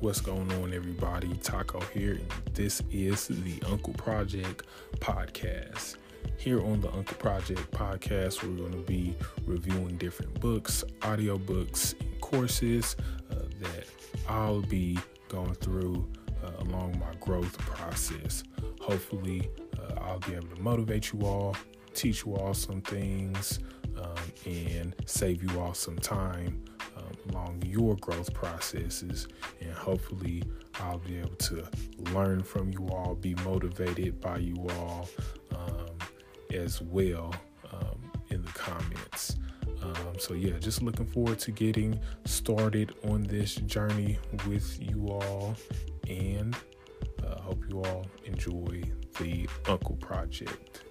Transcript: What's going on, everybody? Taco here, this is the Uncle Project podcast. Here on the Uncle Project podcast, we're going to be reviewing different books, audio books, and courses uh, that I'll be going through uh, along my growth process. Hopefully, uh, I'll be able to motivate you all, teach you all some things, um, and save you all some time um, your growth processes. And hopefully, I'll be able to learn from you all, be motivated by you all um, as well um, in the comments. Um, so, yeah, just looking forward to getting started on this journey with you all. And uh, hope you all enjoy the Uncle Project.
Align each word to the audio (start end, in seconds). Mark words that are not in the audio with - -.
What's 0.00 0.22
going 0.22 0.50
on, 0.52 0.72
everybody? 0.72 1.28
Taco 1.42 1.78
here, 1.92 2.18
this 2.54 2.82
is 2.90 3.28
the 3.28 3.62
Uncle 3.66 3.92
Project 3.92 4.64
podcast. 4.98 5.96
Here 6.38 6.58
on 6.64 6.80
the 6.80 6.90
Uncle 6.92 7.18
Project 7.18 7.70
podcast, 7.70 8.42
we're 8.42 8.56
going 8.56 8.72
to 8.72 8.78
be 8.78 9.14
reviewing 9.44 9.98
different 9.98 10.40
books, 10.40 10.84
audio 11.02 11.36
books, 11.36 11.94
and 12.00 12.18
courses 12.22 12.96
uh, 13.30 13.34
that 13.60 13.84
I'll 14.26 14.62
be 14.62 14.98
going 15.28 15.52
through 15.56 16.08
uh, 16.42 16.50
along 16.60 16.98
my 16.98 17.14
growth 17.20 17.58
process. 17.58 18.42
Hopefully, 18.80 19.50
uh, 19.78 20.00
I'll 20.00 20.20
be 20.20 20.34
able 20.34 20.48
to 20.48 20.62
motivate 20.62 21.12
you 21.12 21.26
all, 21.26 21.54
teach 21.92 22.24
you 22.24 22.36
all 22.36 22.54
some 22.54 22.80
things, 22.80 23.58
um, 23.98 24.14
and 24.46 24.96
save 25.04 25.42
you 25.42 25.60
all 25.60 25.74
some 25.74 25.98
time 25.98 26.64
um, 26.96 27.12
your 27.70 27.96
growth 27.96 28.32
processes. 28.34 29.28
And 29.60 29.72
hopefully, 29.72 30.42
I'll 30.80 30.98
be 30.98 31.18
able 31.18 31.36
to 31.36 31.66
learn 32.12 32.42
from 32.42 32.72
you 32.72 32.88
all, 32.88 33.14
be 33.14 33.34
motivated 33.36 34.20
by 34.20 34.38
you 34.38 34.56
all 34.70 35.08
um, 35.54 35.98
as 36.52 36.80
well 36.82 37.34
um, 37.72 37.98
in 38.30 38.42
the 38.42 38.52
comments. 38.52 39.36
Um, 39.82 40.18
so, 40.18 40.34
yeah, 40.34 40.58
just 40.58 40.82
looking 40.82 41.06
forward 41.06 41.38
to 41.40 41.52
getting 41.52 41.98
started 42.24 42.94
on 43.04 43.22
this 43.22 43.54
journey 43.54 44.18
with 44.46 44.78
you 44.80 45.08
all. 45.08 45.56
And 46.08 46.56
uh, 47.24 47.40
hope 47.40 47.64
you 47.68 47.82
all 47.82 48.06
enjoy 48.24 48.82
the 49.18 49.48
Uncle 49.68 49.96
Project. 49.96 50.82